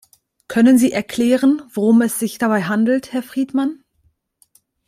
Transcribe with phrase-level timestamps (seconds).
[0.47, 3.83] Könnten Sie erklären, worum es sich dabei handelt, Herr Friedmann?